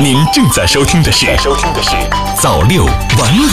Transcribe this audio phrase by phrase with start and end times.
[0.00, 1.90] 您正在收听的是《收听的是
[2.40, 3.44] 早六晚五》。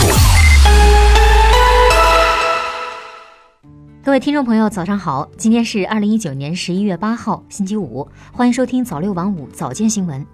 [4.04, 5.30] 各位听众朋友，早上好！
[5.38, 10.26] 今天是二零一九年十一月八号，星期五，欢迎收听早六晚五早间新闻。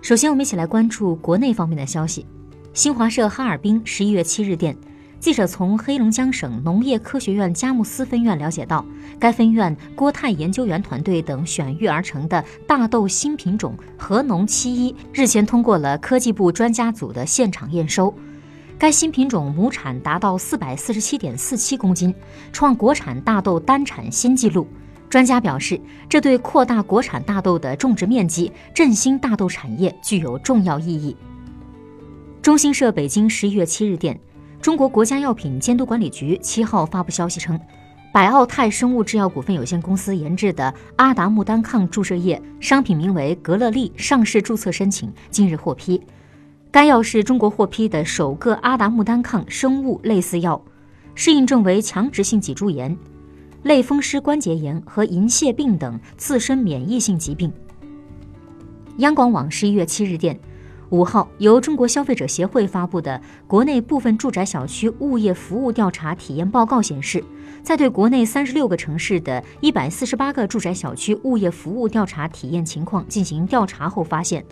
[0.00, 2.26] 首先，我们一起来关注国内方面的消息。
[2.72, 4.76] 新华社哈尔滨十一月七日电。
[5.18, 8.84] 记者从黑龙江省农业科学院佳木斯分院了解到，
[9.18, 18.14] 该分院郭泰研究员团队等选育而成的大豆新品种“和农七一”日前通过了科技部专家组的现场验收。
[18.78, 22.14] 该新品种亩产达到四百四十七点四七公斤，
[22.52, 24.68] 创国产大豆单产新纪录。
[25.08, 31.16] 专家表示，这对扩大国产大豆的种植面积、振兴大豆产业具有重要意义。
[32.42, 34.20] 中新社北京十一月七日电。
[34.66, 37.56] 中国国家药品监督管理局七号发布消息称，
[38.12, 46.02] 百奥泰生物制药股份有限公司研制的阿达木单抗注射液商品名为格乐利，上市注册申请近日获批。
[46.72, 50.60] 该药是中国获批的首个阿达木单抗生物类似药，
[51.14, 52.98] 适应症为强直性脊柱炎、
[53.62, 57.52] 类风湿关节炎和银屑病等自身免疫性疾病。
[58.96, 60.36] 央广网十一月七日电。
[60.90, 67.22] 五号，由中国消费者协会发布的国内部分住宅小区物业服务调查体验报告显示，
[67.60, 74.44] 在对国内三十六个城市的一百四十八个住宅小区物业服务调查体验情况进行调查后发现，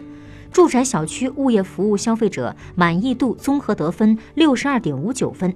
[0.51, 5.55] 住宅小区物业服务消费者满意度综合得分六十二点五九分，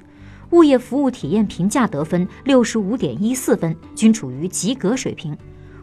[0.50, 5.36] 物业服务体验评价得分六十五点一四分，均处于及格水平。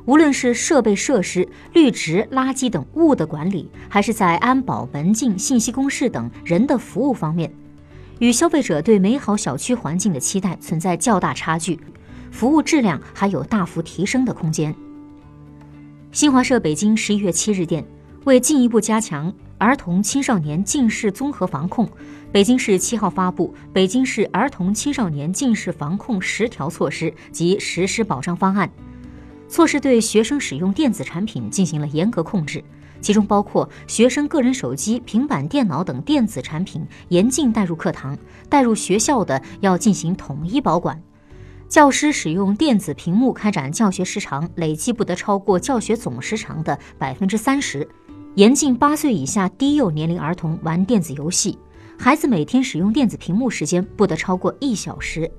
[0.06, 7.52] 无论是设备设施、绿植、垃圾等物的管理，还是在安保、门禁、信息公示等人的服务方面，
[8.20, 11.80] 与消费者对美好小区环境的期待存在较大差距，
[12.32, 14.74] 服务质量还有大幅提升的空间。
[16.12, 17.84] 新华社北京十一月七日电，
[18.26, 21.90] 为进一步加强儿童青少年近视综合防控，
[22.32, 28.68] 北京市七号发布《北京市儿童青少年近视防控十条措施及实施保障方案》。
[29.48, 32.64] 措施对学生使用电子产品进行了严格控制，
[33.00, 38.18] 其中包括学生个人手机、平板电脑等电子产品严禁带入课堂，
[38.50, 41.02] 带入学校的要进行统一保管。
[41.68, 47.88] 教师使用电子屏幕开展教学时长累计不得超过教学总时长的百分之三十。
[48.36, 51.58] 严禁八岁以下低幼年龄儿童玩电子游戏，
[51.98, 55.32] 孩子每天使用电子屏幕时间不得超过一小时。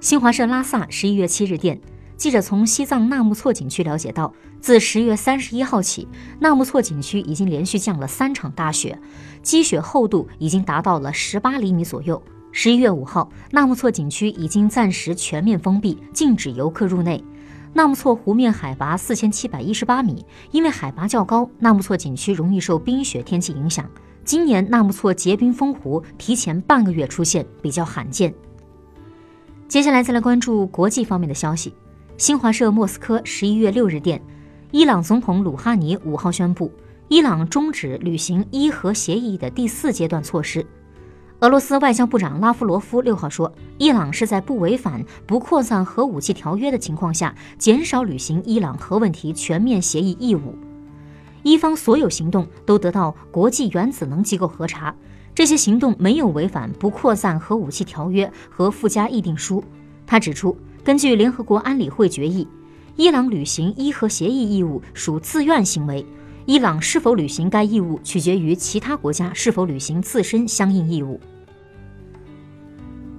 [0.00, 1.80] 新华社拉萨十一月七日电。
[2.18, 6.08] 记者从西藏纳木错景区了解到，自十月三十一号起，
[6.40, 8.98] 纳木错景区已经连续降了三场大雪，
[9.40, 12.20] 积雪厚度已经达到了十八厘米左右。
[12.50, 17.24] 十一月五号，纳木错景区已经暂时全面封闭，禁止游客入内。
[17.72, 23.88] 纳木错湖面海拔四千七百一十八米，因为海拔较高，纳木错景区容易受冰雪天气影响。
[24.24, 28.34] 今年纳木错结冰封湖提前半个月出现，比较罕见。
[29.68, 31.72] 接下来再来关注国际方面的消息。
[32.18, 34.20] 新华社莫斯科十一月六日电，
[34.72, 36.68] 伊朗总统鲁哈尼五号宣布，
[37.06, 40.66] 伊朗终止履行伊核协议的第四阶段措施。
[41.38, 50.58] 俄罗斯外交部长拉夫罗夫六号说，伊朗是在不违反不扩散核武器条约的情况下，减少履行伊朗核问题全面协议义务。
[51.44, 54.92] 伊方所有行动都得到国际原子能机构核查，
[55.36, 59.62] 这些行动没有违反不扩散核武器条约和附加议定书。
[60.04, 60.58] 他指出。
[60.84, 62.46] 根据联合国安理会决议，
[62.96, 66.04] 伊朗履行伊核协议义务属自愿行为。
[66.46, 71.20] 伊朗是否履行该义务，取决于其他国家是否履行自身相应义务。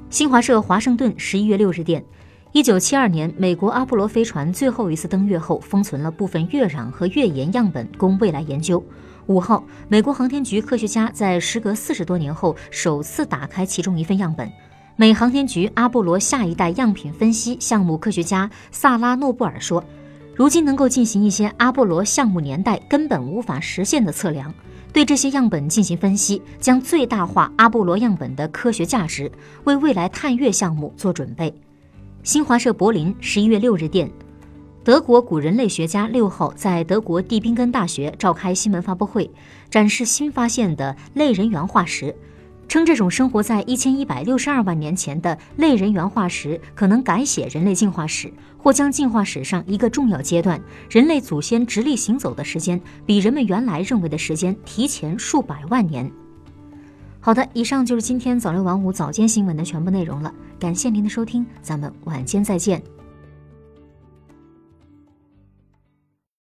[0.09, 2.03] 新华社华盛顿十一月六日电，
[2.52, 8.84] 一九七二年美国阿波罗飞船最后一次登月后，封存了部分月壤和月岩样本，供未来研究。
[9.28, 14.52] 五号，美国航天局科学家在时隔四十多年后首次打开其中一份样本。
[15.00, 19.82] 美航天局阿波罗下一代样品分析项目科学家萨拉诺布尔说
[20.36, 24.54] ：“如今能够进行一些阿波罗项目年代根本无法实现的测量，
[24.92, 29.31] 对这些样本进行分析，将最大化阿波罗样本的科学价值，
[29.63, 31.54] 为未来探月项目做准备。”
[32.24, 34.12] 新华社柏林十一月六日电，
[34.84, 39.31] 德国古人类学家六号在德国蒂宾根大学召开新闻发布会，
[39.69, 42.13] 展示新发现的类人猿化石。
[42.69, 56.10] 称这种生活在一千一百六十二万年前的类人猿化石可能改写人类进化史，或将进化史上一个重要阶段——人类祖先直立行走的时间，比人们原来认为的时间提前数百万年。
[57.19, 62.99] 好的，以上就是今天早六晚五早间新闻的全部内容了，感谢您的收听，咱们晚间再见。